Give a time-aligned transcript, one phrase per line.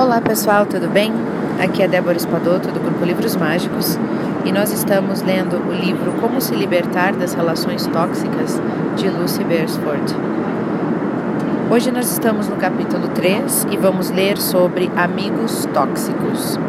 [0.00, 1.12] Olá pessoal, tudo bem?
[1.58, 3.98] Aqui é Débora Espadoto do Grupo Livros Mágicos
[4.44, 8.62] e nós estamos lendo o livro Como se Libertar das Relações Tóxicas
[8.96, 10.14] de Lucy Beresford.
[11.68, 16.60] Hoje nós estamos no capítulo 3 e vamos ler sobre amigos tóxicos.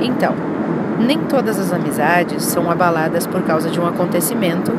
[0.00, 0.32] Então,
[1.00, 4.70] nem todas as amizades são abaladas por causa de um acontecimento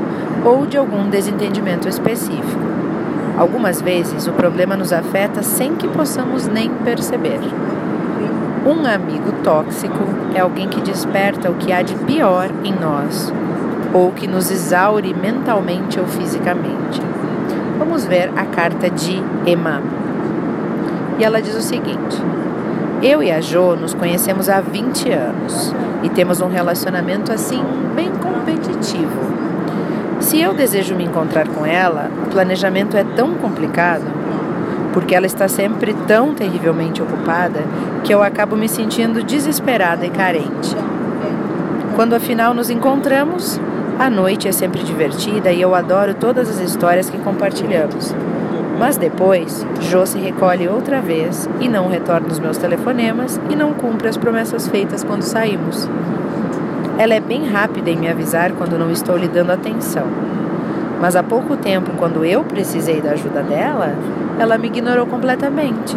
[0.45, 2.86] ou de algum desentendimento específico.
[3.37, 7.39] Algumas vezes o problema nos afeta sem que possamos nem perceber.
[8.65, 13.31] Um amigo tóxico é alguém que desperta o que há de pior em nós
[13.93, 16.99] ou que nos exaure mentalmente ou fisicamente.
[17.77, 19.81] Vamos ver a carta de Emma.
[21.19, 22.21] E ela diz o seguinte:
[23.03, 27.61] Eu e a Jo nos conhecemos há 20 anos e temos um relacionamento assim
[27.95, 29.46] bem competitivo.
[30.19, 34.05] Se eu desejo me encontrar com ela, o planejamento é tão complicado,
[34.93, 37.63] porque ela está sempre tão terrivelmente ocupada,
[38.03, 40.75] que eu acabo me sentindo desesperada e carente.
[41.95, 43.59] Quando afinal nos encontramos,
[43.99, 48.13] a noite é sempre divertida e eu adoro todas as histórias que compartilhamos.
[48.77, 53.73] Mas depois, Jo se recolhe outra vez e não retorna os meus telefonemas e não
[53.73, 55.89] cumpre as promessas feitas quando saímos.
[56.97, 60.07] Ela é bem rápida em me avisar quando não estou lhe dando atenção.
[60.99, 63.93] Mas há pouco tempo, quando eu precisei da ajuda dela,
[64.39, 65.95] ela me ignorou completamente.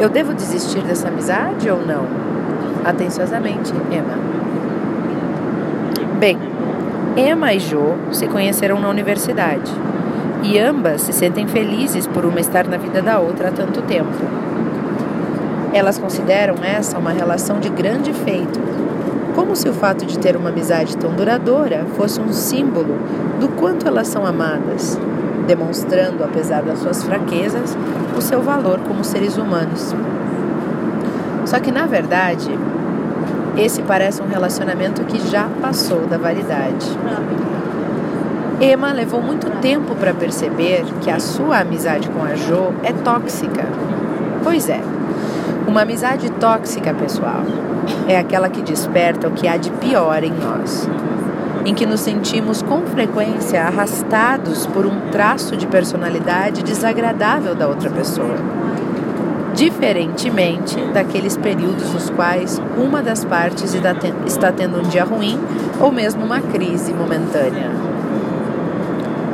[0.00, 2.04] Eu devo desistir dessa amizade ou não?
[2.84, 4.18] Atenciosamente, Emma.
[6.18, 6.36] Bem,
[7.16, 9.72] Emma e Jo se conheceram na universidade
[10.42, 14.10] e ambas se sentem felizes por uma estar na vida da outra há tanto tempo.
[15.72, 18.81] Elas consideram essa uma relação de grande feito
[19.34, 22.96] como se o fato de ter uma amizade tão duradoura fosse um símbolo
[23.40, 24.98] do quanto elas são amadas,
[25.46, 27.76] demonstrando, apesar das suas fraquezas,
[28.16, 29.94] o seu valor como seres humanos.
[31.46, 32.50] Só que, na verdade,
[33.56, 36.86] esse parece um relacionamento que já passou da validade.
[38.60, 43.66] Emma levou muito tempo para perceber que a sua amizade com a Jo é tóxica.
[44.44, 44.80] Pois é,
[45.66, 47.42] uma amizade tóxica, pessoal,
[48.08, 50.88] é aquela que desperta o que há de pior em nós,
[51.64, 57.90] em que nos sentimos com frequência arrastados por um traço de personalidade desagradável da outra
[57.90, 58.36] pessoa.
[59.54, 63.74] Diferentemente daqueles períodos nos quais uma das partes
[64.26, 65.38] está tendo um dia ruim
[65.78, 67.70] ou mesmo uma crise momentânea.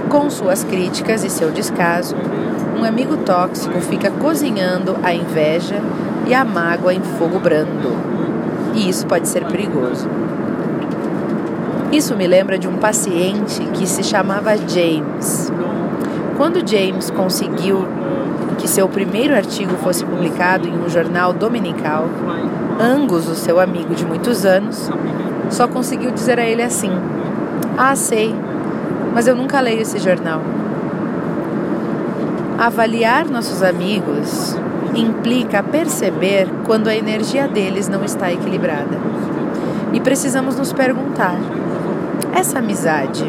[0.08, 2.16] Com suas críticas e seu descaso,
[2.78, 5.82] um amigo tóxico fica cozinhando a inveja
[6.28, 8.18] e a mágoa em fogo brando
[8.78, 10.08] e isso pode ser perigoso.
[11.90, 15.50] Isso me lembra de um paciente que se chamava James.
[16.36, 17.86] Quando James conseguiu
[18.58, 22.08] que seu primeiro artigo fosse publicado em um jornal dominical,
[22.78, 24.90] Angus, o seu amigo de muitos anos,
[25.50, 26.90] só conseguiu dizer a ele assim:
[27.76, 28.34] Ah, sei,
[29.14, 30.42] mas eu nunca leio esse jornal.
[32.58, 34.56] Avaliar nossos amigos
[34.94, 38.99] implica perceber quando a energia deles não está equilibrada.
[39.93, 41.37] E precisamos nos perguntar:
[42.34, 43.25] essa amizade,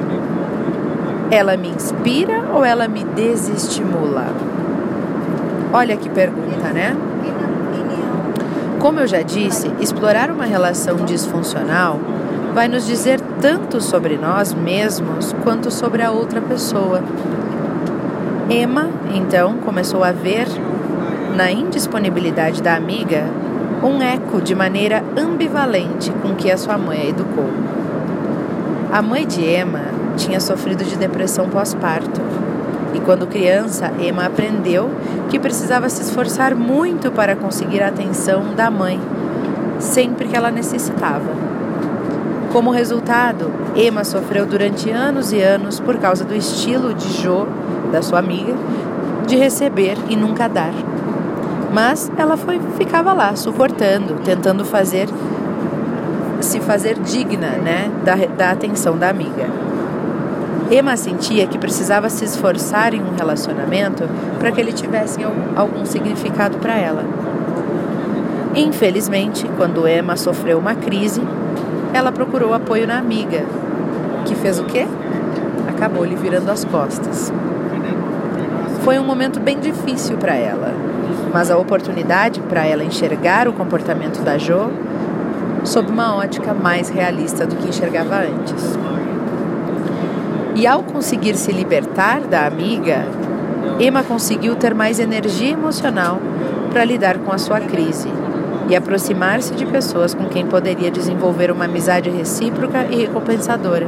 [1.31, 4.28] ela me inspira ou ela me desestimula?
[5.72, 6.96] Olha que pergunta, né?
[8.80, 12.00] Como eu já disse, explorar uma relação disfuncional
[12.53, 17.02] vai nos dizer tanto sobre nós mesmos quanto sobre a outra pessoa.
[18.50, 20.47] Emma, então, começou a ver
[21.35, 23.25] na indisponibilidade da amiga,
[23.84, 27.50] um eco de maneira ambivalente com que a sua mãe a educou.
[28.91, 29.81] A mãe de Emma
[30.17, 32.19] tinha sofrido de depressão pós-parto.
[32.94, 34.90] E quando criança, Emma aprendeu
[35.29, 39.00] que precisava se esforçar muito para conseguir a atenção da mãe,
[39.79, 41.50] sempre que ela necessitava.
[42.51, 47.47] Como resultado, Emma sofreu durante anos e anos por causa do estilo de Jo,
[47.91, 48.56] da sua amiga,
[49.28, 50.73] de receber e nunca dar.
[51.72, 55.08] Mas ela foi, ficava lá, suportando, tentando fazer
[56.41, 59.47] se fazer digna né, da, da atenção da amiga.
[60.72, 64.03] Emma sentia que precisava se esforçar em um relacionamento
[64.38, 65.20] para que ele tivesse
[65.55, 67.03] algum, significado para ela.
[68.55, 71.22] Infelizmente, quando Emma sofreu uma crise,
[71.93, 73.43] ela procurou apoio na amiga,
[74.26, 74.88] que fez o quê?
[75.67, 77.34] Acabou lhe virando as costas.
[78.84, 80.72] Foi um momento bem difícil para ela,
[81.34, 84.72] mas a oportunidade para ela enxergar o comportamento da Jo
[85.64, 88.78] sob uma ótica mais realista do que enxergava antes.
[90.56, 93.06] E ao conseguir se libertar da amiga,
[93.79, 96.20] Emma conseguiu ter mais energia emocional
[96.72, 98.09] para lidar com a sua crise
[98.67, 103.88] e aproximar-se de pessoas com quem poderia desenvolver uma amizade recíproca e recompensadora.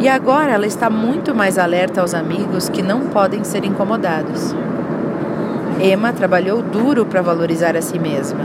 [0.00, 4.54] E agora ela está muito mais alerta aos amigos que não podem ser incomodados.
[5.80, 8.40] Emma trabalhou duro para valorizar a si mesma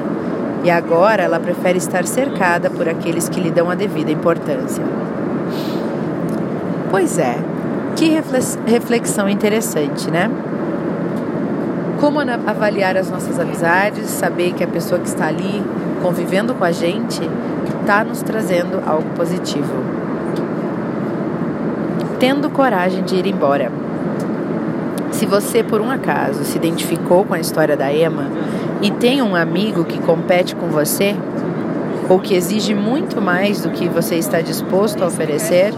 [0.63, 4.83] e agora ela prefere estar cercada por aqueles que lhe dão a devida importância.
[6.89, 7.37] Pois é,
[7.95, 8.17] que
[8.65, 10.29] reflexão interessante, né?
[11.99, 15.63] Como avaliar as nossas amizades, saber que a pessoa que está ali
[16.01, 17.21] convivendo com a gente
[17.81, 19.73] está nos trazendo algo positivo.
[22.19, 23.82] Tendo coragem de ir embora.
[25.13, 28.29] Se você, por um acaso, se identificou com a história da Emma
[28.81, 31.15] e tem um amigo que compete com você,
[32.09, 35.71] ou que exige muito mais do que você está disposto a oferecer,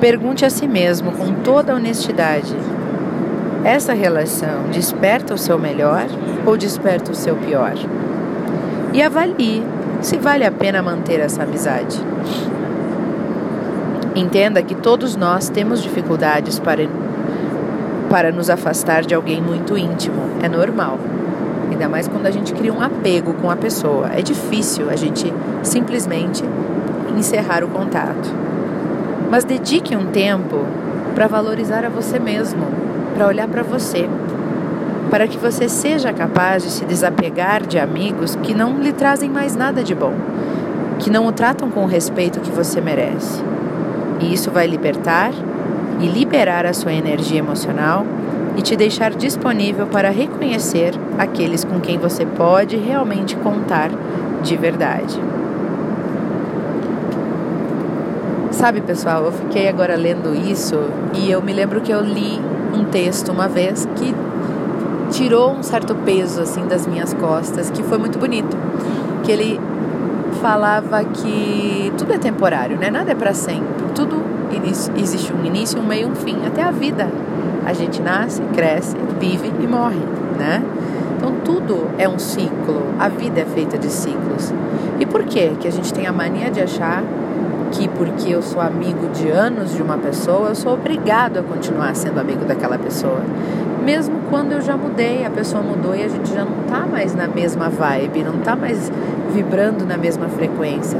[0.00, 2.54] pergunte a si mesmo com toda honestidade:
[3.64, 6.06] essa relação desperta o seu melhor
[6.46, 7.74] ou desperta o seu pior?
[8.92, 9.62] E avalie
[10.00, 12.00] se vale a pena manter essa amizade.
[14.14, 16.88] Entenda que todos nós temos dificuldades para,
[18.10, 20.98] para nos afastar de alguém muito íntimo, é normal.
[21.70, 24.10] Ainda mais quando a gente cria um apego com a pessoa.
[24.12, 26.42] É difícil a gente simplesmente
[27.16, 28.34] encerrar o contato.
[29.30, 30.66] Mas dedique um tempo
[31.14, 32.66] para valorizar a você mesmo,
[33.14, 34.08] para olhar para você,
[35.08, 39.54] para que você seja capaz de se desapegar de amigos que não lhe trazem mais
[39.54, 40.14] nada de bom,
[40.98, 43.40] que não o tratam com o respeito que você merece.
[44.18, 45.30] E isso vai libertar
[46.00, 48.04] e liberar a sua energia emocional
[48.56, 53.90] e te deixar disponível para reconhecer aqueles com quem você pode realmente contar
[54.42, 55.20] de verdade.
[58.50, 60.78] Sabe, pessoal, eu fiquei agora lendo isso
[61.14, 62.40] e eu me lembro que eu li
[62.74, 64.14] um texto uma vez que
[65.10, 68.56] tirou um certo peso assim das minhas costas, que foi muito bonito.
[69.24, 69.60] Que ele
[70.40, 72.90] falava que tudo é temporário, né?
[72.90, 73.84] Nada é para sempre.
[73.94, 74.22] Tudo
[74.96, 77.08] existe um início, um meio, um fim, até a vida.
[77.64, 80.00] A gente nasce, cresce, vive e morre,
[80.38, 80.62] né?
[81.16, 84.52] Então tudo é um ciclo, a vida é feita de ciclos.
[84.98, 87.02] E por que que a gente tem a mania de achar
[87.72, 91.94] que porque eu sou amigo de anos de uma pessoa, eu sou obrigado a continuar
[91.94, 93.20] sendo amigo daquela pessoa?
[93.84, 97.14] Mesmo quando eu já mudei, a pessoa mudou e a gente já não está mais
[97.14, 98.90] na mesma vibe, não está mais
[99.32, 100.98] vibrando na mesma frequência.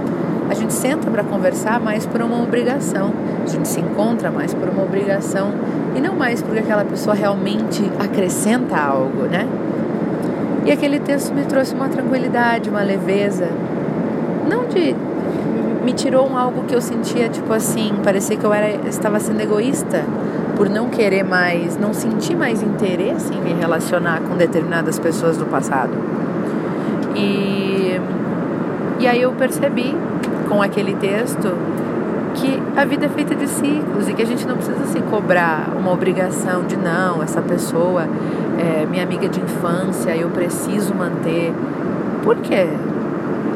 [0.48, 3.12] A gente senta para conversar mais por uma obrigação,
[3.50, 5.52] gente se encontra mais por uma obrigação
[5.94, 9.46] e não mais porque aquela pessoa realmente acrescenta algo, né?
[10.64, 13.48] E aquele texto me trouxe uma tranquilidade, uma leveza,
[14.48, 14.94] não de
[15.84, 19.40] me tirou um algo que eu sentia tipo assim, parecia que eu era estava sendo
[19.40, 20.04] egoísta
[20.56, 25.46] por não querer mais, não sentir mais interesse em me relacionar com determinadas pessoas do
[25.46, 25.92] passado.
[27.16, 27.98] E
[29.00, 29.96] e aí eu percebi
[30.46, 31.56] com aquele texto
[32.40, 35.70] que a vida é feita de ciclos e que a gente não precisa se cobrar
[35.76, 38.06] uma obrigação de não, essa pessoa
[38.58, 41.52] é minha amiga de infância, eu preciso manter.
[42.22, 42.66] Por quê?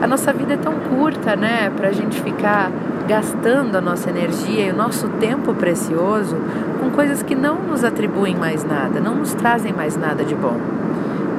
[0.02, 2.70] A nossa vida é tão curta, né, para a gente ficar
[3.08, 6.36] gastando a nossa energia e o nosso tempo precioso
[6.80, 10.58] com coisas que não nos atribuem mais nada, não nos trazem mais nada de bom.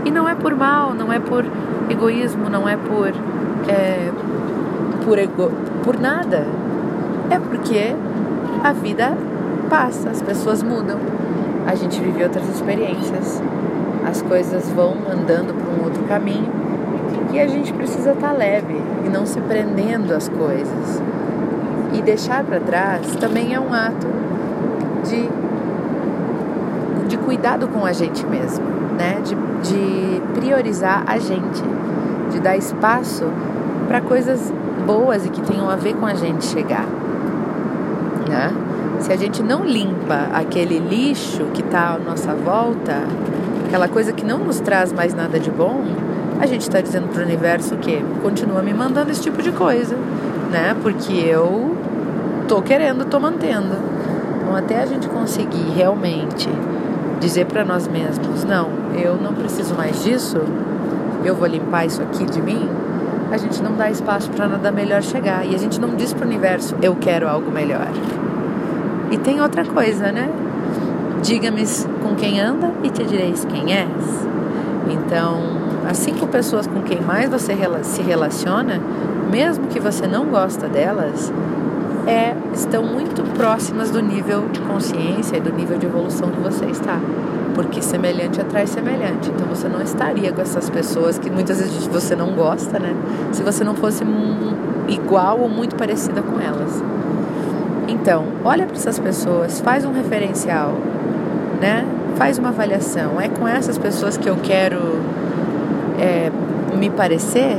[0.03, 1.45] E não é por mal, não é por
[1.89, 3.11] egoísmo, não é por
[3.67, 4.11] é,
[5.03, 5.51] por, ego,
[5.83, 6.45] por nada.
[7.29, 7.95] É porque
[8.63, 9.17] a vida
[9.69, 10.99] passa, as pessoas mudam,
[11.65, 13.41] a gente vive outras experiências,
[14.05, 16.51] as coisas vão andando para um outro caminho
[17.33, 21.01] e a gente precisa estar tá leve e não se prendendo às coisas.
[21.93, 24.07] E deixar para trás também é um ato
[25.03, 25.29] de,
[27.07, 28.65] de cuidado com a gente mesmo,
[28.97, 29.21] né?
[29.23, 29.35] de,
[29.69, 31.63] de priorizar a gente,
[32.31, 33.25] de dar espaço
[33.87, 34.53] para coisas
[34.85, 36.85] boas e que tenham a ver com a gente chegar.
[38.27, 38.53] Né?
[38.99, 43.03] Se a gente não limpa aquele lixo que está à nossa volta,
[43.67, 45.83] aquela coisa que não nos traz mais nada de bom,
[46.39, 49.95] a gente está dizendo para o universo que continua me mandando esse tipo de coisa,
[50.51, 50.75] né?
[50.81, 51.75] Porque eu
[52.47, 53.75] tô querendo, tô mantendo.
[54.41, 56.49] Então, até a gente conseguir realmente
[57.19, 60.37] dizer para nós mesmos, não, eu não preciso mais disso,
[61.23, 62.69] eu vou limpar isso aqui de mim,
[63.31, 65.45] a gente não dá espaço para nada melhor chegar.
[65.45, 67.87] E a gente não diz para o universo, eu quero algo melhor.
[69.11, 70.29] E tem outra coisa, né?
[71.21, 71.63] Diga-me
[72.01, 74.27] com quem anda e te direis quem és.
[74.89, 75.41] Então,
[75.89, 78.79] as cinco pessoas com quem mais você se relaciona,
[79.31, 81.31] mesmo que você não gosta delas,
[82.07, 86.65] é, estão muito próximas do nível de consciência e do nível de evolução que você
[86.65, 86.99] está.
[87.55, 89.31] Porque semelhante atrai semelhante.
[89.31, 92.93] Então você não estaria com essas pessoas que muitas vezes você não gosta, né?
[93.31, 94.03] Se você não fosse
[94.89, 96.83] igual ou muito parecida com elas.
[97.87, 100.73] Então, olha para essas pessoas, faz um referencial,
[101.61, 101.85] né?
[102.17, 103.19] Faz uma avaliação.
[103.19, 104.99] É com essas pessoas que eu quero
[105.99, 106.31] é,
[106.77, 107.57] me parecer?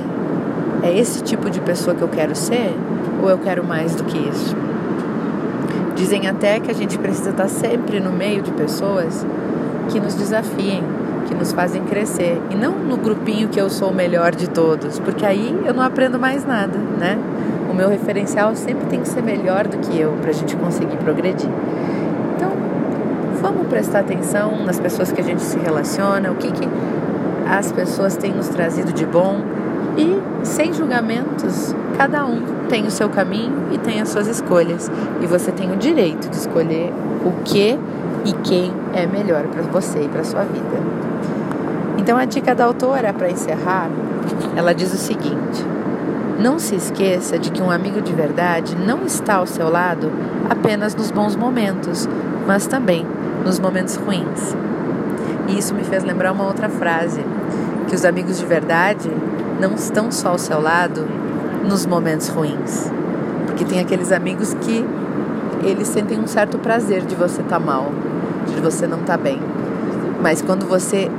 [0.83, 2.75] É esse tipo de pessoa que eu quero ser?
[3.23, 4.55] Ou eu quero mais do que isso?
[5.95, 9.25] Dizem até que a gente precisa estar sempre no meio de pessoas
[9.88, 10.83] que nos desafiem,
[11.26, 12.40] que nos fazem crescer.
[12.50, 15.83] E não no grupinho que eu sou o melhor de todos, porque aí eu não
[15.83, 17.19] aprendo mais nada, né?
[17.71, 20.97] O meu referencial sempre tem que ser melhor do que eu para a gente conseguir
[20.97, 21.50] progredir.
[22.37, 22.50] Então,
[23.40, 26.69] vamos prestar atenção nas pessoas que a gente se relaciona, o que, que
[27.49, 29.40] as pessoas têm nos trazido de bom
[29.97, 34.90] e sem julgamentos, cada um tem o seu caminho e tem as suas escolhas.
[35.23, 36.93] E você tem o direito de escolher
[37.25, 37.78] o que
[38.26, 40.83] e quem é melhor para você e para sua vida.
[41.97, 43.88] Então a dica da autora para encerrar,
[44.56, 45.64] ela diz o seguinte:
[46.38, 50.11] não se esqueça de que um amigo de verdade não está ao seu lado
[50.50, 52.09] apenas nos bons momentos,
[52.47, 53.06] mas também
[53.45, 54.56] nos momentos ruins.
[55.49, 57.25] E isso me fez lembrar uma outra frase,
[57.88, 59.11] que os amigos de verdade
[59.61, 61.06] não estão só ao seu lado
[61.64, 62.90] nos momentos ruins.
[63.47, 64.85] Porque tem aqueles amigos que
[65.62, 67.92] eles sentem um certo prazer de você estar tá mal,
[68.55, 69.41] de você não estar tá bem.
[70.23, 71.11] Mas quando você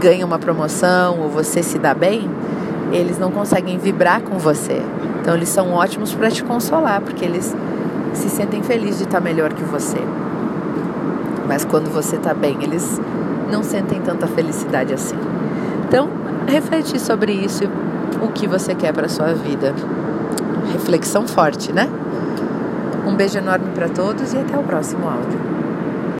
[0.00, 2.28] ganha uma promoção ou você se dá bem,
[2.92, 4.82] eles não conseguem vibrar com você.
[5.20, 7.54] Então eles são ótimos para te consolar, porque eles
[8.14, 9.98] se sentem felizes de estar tá melhor que você.
[11.46, 13.00] Mas quando você está bem, eles
[13.50, 15.16] não sentem tanta felicidade assim.
[15.86, 16.08] Então,
[16.46, 17.64] refletir sobre isso,
[18.22, 19.74] o que você quer para sua vida.
[20.72, 21.88] Reflexão forte, né?
[23.06, 25.59] Um beijo enorme para todos e até o próximo áudio.